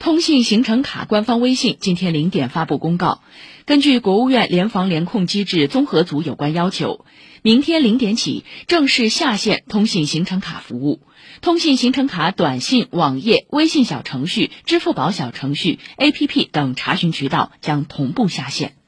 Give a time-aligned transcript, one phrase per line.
[0.00, 3.20] 通信行程卡官方微信今天零点发布公告。
[3.66, 7.04] 根据国务院联防联控机制综合组有关要求
[7.42, 11.02] 明天零点起正式下线通信行程卡服务。
[11.42, 18.79] 通信行程卡短信网页微信小程序支付宝小程序 app 等查询渠道将同步下线。